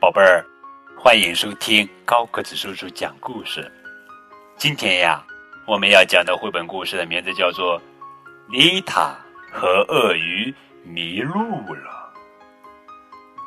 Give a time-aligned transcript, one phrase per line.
[0.00, 0.42] 宝贝儿，
[0.96, 3.70] 欢迎收听高个子叔叔讲故事。
[4.56, 5.22] 今天呀，
[5.66, 7.78] 我们要讲的绘本故事的名字叫做
[8.48, 9.14] 《丽塔
[9.52, 10.54] 和鳄鱼
[10.84, 11.34] 迷路
[11.74, 12.10] 了》，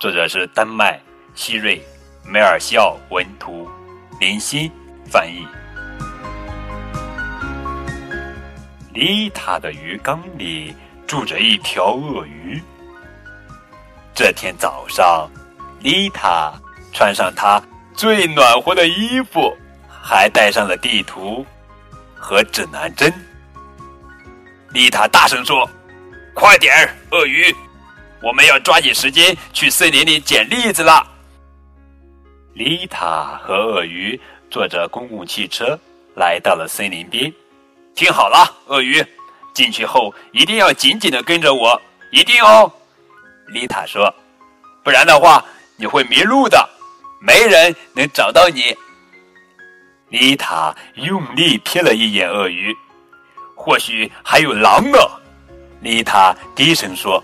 [0.00, 0.98] 作者是丹麦
[1.34, 1.82] 希瑞
[2.24, 3.68] 梅尔肖文图，
[4.18, 4.72] 林欣
[5.04, 5.46] 翻译。
[8.94, 10.74] 丽塔的鱼缸里
[11.06, 12.58] 住着一条鳄鱼。
[14.14, 15.30] 这天早上。
[15.80, 16.52] 丽塔
[16.92, 17.62] 穿上她
[17.94, 19.56] 最暖和的衣服，
[19.88, 21.44] 还带上了地图
[22.14, 23.12] 和指南针。
[24.70, 25.68] 丽塔大声说
[26.34, 27.54] ：“快点儿，鳄鱼，
[28.22, 31.06] 我们要抓紧时间去森林里捡栗子了。”
[32.54, 35.78] 丽塔和鳄鱼坐着公共汽车
[36.16, 37.32] 来到了森林边。
[37.94, 39.04] 听好了，鳄鱼，
[39.54, 41.80] 进去后一定要紧紧的跟着我，
[42.12, 42.70] 一定哦。
[43.48, 44.12] 丽塔说
[44.82, 45.44] ：“不然的话。”
[45.80, 46.68] 你会迷路的，
[47.20, 48.76] 没人能找到你。
[50.08, 52.76] 丽塔用力瞥了一眼鳄鱼，
[53.54, 54.98] 或许还有狼呢。
[55.80, 57.22] 丽塔低声说：“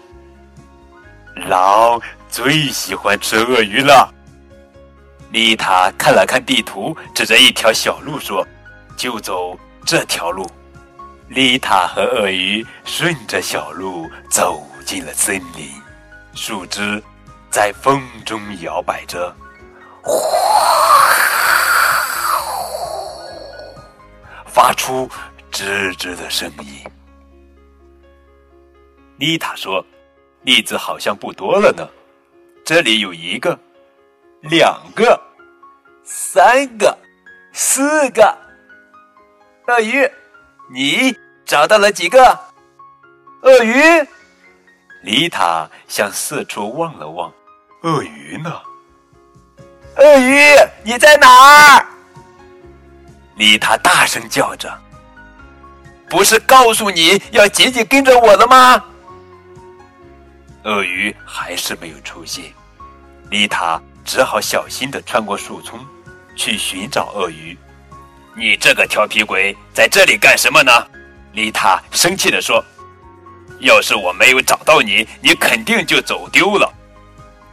[1.48, 4.08] 狼最喜欢吃鳄鱼了。”
[5.32, 8.46] 丽塔看了看地图，指着一条小路说
[8.96, 10.48] ：“就走这条路。”
[11.26, 15.68] 丽塔和鳄鱼顺着小路走进了森林，
[16.34, 17.02] 树枝。
[17.54, 19.32] 在风中摇摆着，
[20.02, 20.10] 呼，
[24.44, 25.08] 发出
[25.52, 26.84] 吱吱的声音。
[29.18, 29.86] 丽塔说
[30.42, 31.88] ：“栗子好像不多了呢，
[32.64, 33.56] 这里有一个，
[34.40, 35.16] 两个，
[36.02, 36.98] 三个，
[37.52, 38.36] 四个。
[39.68, 40.10] 鳄鱼，
[40.72, 41.16] 你
[41.46, 42.36] 找到了几个？
[43.42, 43.74] 鳄鱼。”
[45.04, 47.32] 丽塔向四处望了望。
[47.84, 48.50] 鳄鱼呢？
[49.96, 50.38] 鳄鱼，
[50.82, 51.86] 你在哪儿？
[53.36, 54.72] 丽塔大声叫着
[56.08, 58.82] ：“不是告诉你要紧紧跟着我的吗？”
[60.64, 62.44] 鳄鱼还是没有出现，
[63.28, 65.78] 丽塔只好小心的穿过树丛，
[66.34, 67.54] 去寻找鳄鱼。
[68.34, 70.72] 你这个调皮鬼，在这里干什么呢？
[71.34, 72.64] 丽塔生气的说
[73.60, 76.72] ：“要是我没有找到你，你肯定就走丢了。”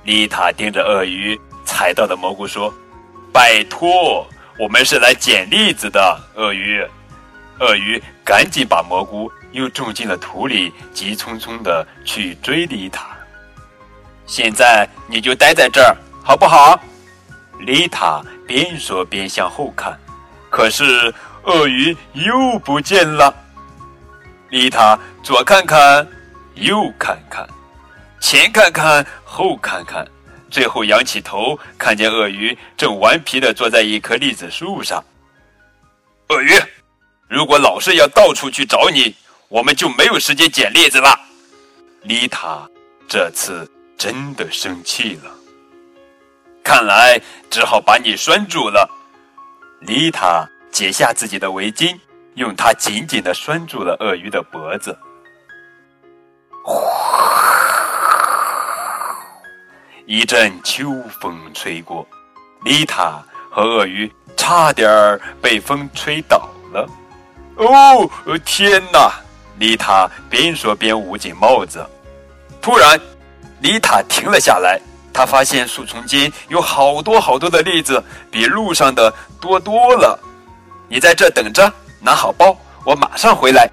[0.03, 2.73] 丽塔盯着鳄鱼踩到的蘑菇说
[3.31, 6.83] ：“拜托，我们是来捡栗子的。”鳄鱼，
[7.59, 13.15] 鳄鱼赶紧把蘑菇又种进了土里，急匆匆的去追丽塔。
[14.25, 16.79] 现在你就待在这儿，好不好？
[17.59, 19.95] 丽塔边说边向后看，
[20.49, 21.13] 可是
[21.43, 23.31] 鳄鱼又不见了。
[24.49, 26.07] 丽塔左看看，
[26.55, 27.47] 右看看。
[28.21, 30.07] 前看看，后看看，
[30.49, 35.03] 最后仰起头，看见鳄鱼正顽皮的坐在一棵栗子树上。
[36.29, 36.53] 鳄鱼，
[37.27, 39.13] 如果老是要到处去找你，
[39.49, 41.19] 我们就没有时间捡栗子了。
[42.03, 42.65] 丽塔
[43.07, 45.31] 这次真的生气了，
[46.63, 48.89] 看来只好把你拴住了。
[49.81, 51.97] 丽塔解下自己的围巾，
[52.35, 54.97] 用它紧紧的拴住了鳄鱼的脖子。
[60.11, 60.91] 一阵秋
[61.21, 62.05] 风吹过，
[62.65, 66.85] 丽塔和鳄鱼差点儿被风吹倒了。
[67.55, 68.09] 哦，
[68.43, 69.09] 天哪！
[69.57, 71.81] 丽塔边说边捂紧帽子。
[72.61, 72.99] 突然，
[73.61, 74.81] 丽塔停了下来。
[75.13, 80.19] 她发现树丛间有好多好多的栗子，比路上的多多了。
[80.89, 83.65] 你在这等着，拿好包，我马上回来。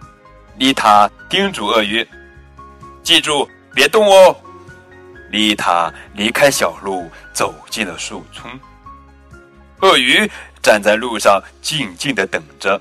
[0.56, 2.09] 丽塔叮嘱鳄鱼
[3.03, 4.37] ：“记住，别动哦。”
[5.31, 8.50] 丽塔离开小路，走进了树丛。
[9.81, 10.28] 鳄鱼
[10.62, 12.81] 站在路上，静静的等着。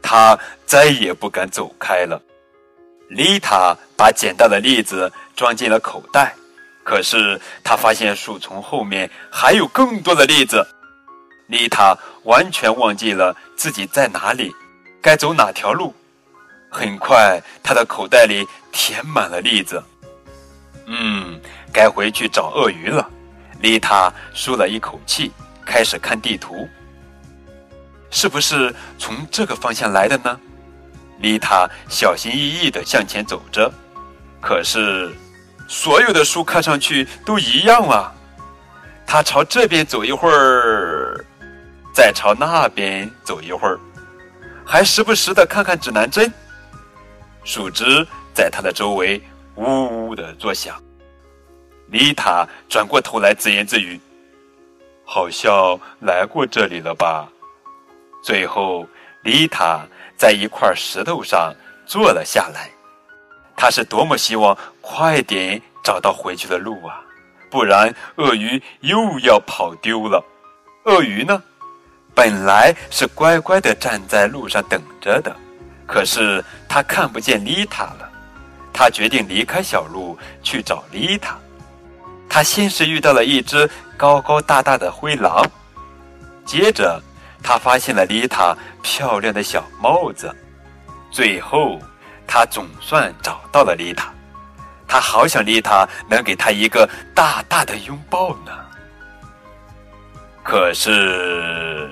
[0.00, 2.20] 它再也不敢走开了。
[3.08, 6.34] 丽塔把捡到的栗子装进了口袋，
[6.84, 10.66] 可是她发现树丛后面还有更多的栗子。
[11.48, 14.54] 丽塔完全忘记了自己在哪里，
[15.02, 15.94] 该走哪条路。
[16.70, 19.82] 很快，她的口袋里填满了栗子。
[20.88, 21.40] 嗯。
[21.70, 23.08] 该回去找鳄鱼了，
[23.60, 25.30] 丽塔舒了一口气，
[25.64, 26.66] 开始看地图。
[28.10, 30.40] 是不是从这个方向来的呢？
[31.18, 33.70] 丽塔小心翼翼地向前走着，
[34.40, 35.14] 可是
[35.68, 38.12] 所有的树看上去都一样啊。
[39.06, 41.22] 她朝这边走一会儿，
[41.92, 43.78] 再朝那边走一会儿，
[44.64, 46.32] 还时不时地看看指南针。
[47.44, 49.22] 树枝在她的周围
[49.58, 50.80] 呜呜地作响。
[51.88, 54.00] 丽塔转过头来自言自语
[55.04, 57.28] ：“好像来过这里了吧？
[58.22, 58.86] 最后，
[59.24, 59.84] 丽塔
[60.16, 61.52] 在一块石头上
[61.86, 62.70] 坐了下来。
[63.56, 67.02] 他是多么希望快点找到回去的路啊！
[67.50, 70.24] 不然鳄鱼又要跑丢了。
[70.84, 71.42] 鳄鱼呢，
[72.14, 75.34] 本来是乖乖地站在路上等着的，
[75.86, 78.07] 可是他看不见丽塔了。
[78.78, 81.36] 他决定离开小路去找丽塔。
[82.28, 85.44] 他先是遇到了一只高高大大的灰狼，
[86.46, 87.02] 接着
[87.42, 90.32] 他发现了丽塔漂亮的小帽子，
[91.10, 91.76] 最后。
[92.30, 94.12] 他总算找到了丽塔，
[94.86, 98.52] 他好想丽塔能给他一个大大的拥抱呢。
[100.42, 101.90] 可是，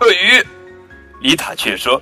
[0.00, 0.46] 鳄鱼，
[1.22, 1.98] 丽塔却说：“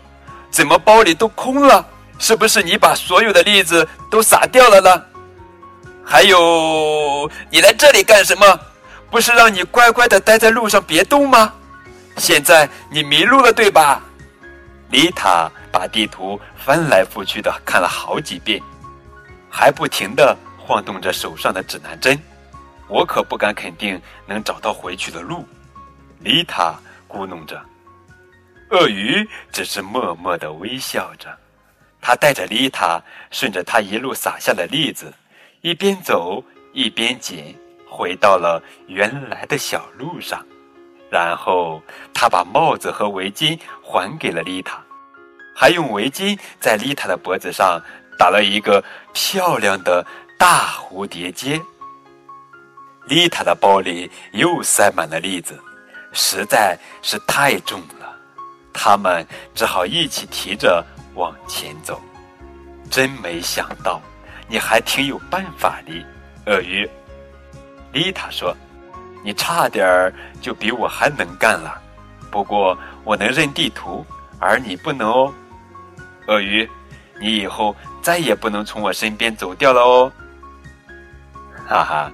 [0.50, 1.86] 怎么包里都空了？
[2.22, 5.04] 是不是你把所有的栗子都撒掉了呢？
[6.04, 8.60] 还有，你来这里干什么？
[9.10, 11.52] 不是让你乖乖的待在路上别动吗？
[12.18, 14.00] 现在你迷路了，对吧？”
[14.90, 18.62] 丽塔把地图翻来覆去的看了好几遍，
[19.50, 22.16] 还不停的晃动着手上的指南针。
[22.86, 25.44] 我可不敢肯定能找到回去的路。
[26.20, 26.78] 丽塔
[27.08, 27.60] 咕哝着，
[28.70, 31.36] 鳄鱼只是默默的微笑着。
[32.02, 33.00] 他带着丽塔
[33.30, 35.10] 顺着他一路撒下的栗子，
[35.60, 37.54] 一边走一边捡，
[37.88, 40.44] 回到了原来的小路上。
[41.08, 41.80] 然后
[42.12, 44.82] 他把帽子和围巾还给了丽塔，
[45.54, 47.80] 还用围巾在丽塔的脖子上
[48.18, 48.82] 打了一个
[49.12, 50.04] 漂亮的
[50.38, 51.60] 大蝴蝶结。
[53.06, 55.60] 丽塔的包里又塞满了栗子，
[56.12, 58.16] 实在是太重了，
[58.72, 60.84] 他们只好一起提着
[61.14, 62.00] 往前走。
[62.90, 64.00] 真没想到，
[64.48, 66.06] 你还挺有办法的，
[66.46, 66.88] 鳄鱼。
[67.92, 68.56] 丽塔说。
[69.24, 71.80] 你差点儿就比我还能干了，
[72.28, 74.04] 不过我能认地图，
[74.40, 75.32] 而你不能哦。
[76.26, 76.68] 鳄鱼，
[77.20, 77.72] 你以后
[78.02, 80.12] 再也不能从我身边走掉了哦。
[81.68, 82.10] 哈哈，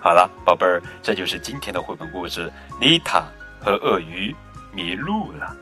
[0.00, 3.24] 好了，宝贝儿，这就是今天的绘本故事《丽塔
[3.60, 4.32] 和鳄鱼
[4.70, 5.56] 迷路了》。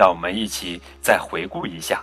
[0.00, 2.02] 让我们一起再回顾一下，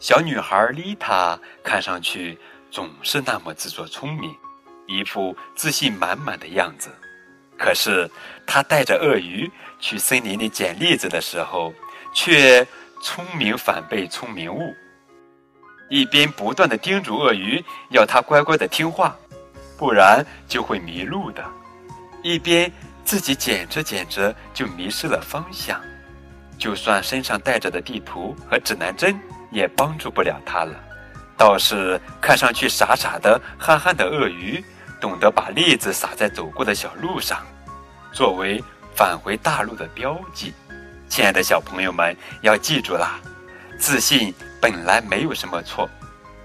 [0.00, 2.38] 小女孩丽塔看上去
[2.70, 4.34] 总是那么自作聪明。
[4.86, 6.88] 一副自信满满的样子，
[7.58, 8.10] 可是
[8.46, 11.70] 她带着鳄鱼去森林里捡栗子的时候，
[12.14, 12.66] 却
[13.02, 14.74] 聪明反被聪明误。
[15.90, 19.14] 一边不断的叮嘱鳄鱼要它乖乖的听话，
[19.76, 21.42] 不然就会迷路的；
[22.22, 22.72] 一边
[23.04, 25.78] 自己捡着捡着就迷失了方向，
[26.64, 29.20] 就算身上带着的地图和指南针
[29.50, 30.74] 也帮助不了他了。
[31.36, 34.64] 倒是看上去傻傻的、憨憨的鳄鱼。
[34.98, 37.44] 懂得把栗子撒在走过的小路上，
[38.14, 38.64] 作为
[38.96, 40.54] 返回大陆的标记。
[41.06, 43.20] 亲爱的小朋友们，要记住啦，
[43.78, 44.32] 自信
[44.62, 45.86] 本来没有什么错。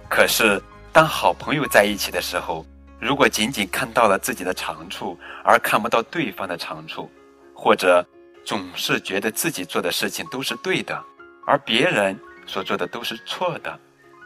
[0.10, 0.62] 可是，
[0.92, 2.66] 当好朋友在一起的时候，
[3.00, 7.10] 如果仅仅看到了自己的长处，而看不到对方的长处，
[7.56, 8.06] 或者
[8.46, 11.04] 总是觉得自己做的事情都是对的，
[11.46, 13.80] 而别人所做的都是错的，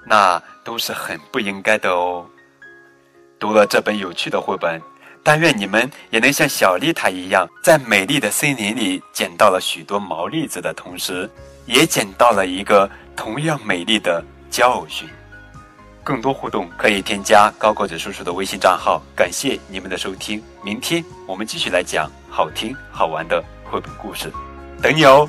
[0.05, 2.25] 那都是很不应该的哦。
[3.39, 4.81] 读了这本有趣的绘本，
[5.21, 11.29] 但愿你们也能像小丽塔一样，在美丽的森林里捡到了许多毛栗子的同时，
[11.65, 15.09] 也捡到了一个同样美丽的教训。
[16.05, 19.01] 更多互动可以添加高个子叔叔的微信账号。
[19.15, 23.41] 感谢你们的收听，明天我们继续来讲好听好玩的
[23.73, 24.31] 绘本故事，
[24.83, 25.27] 等你哦。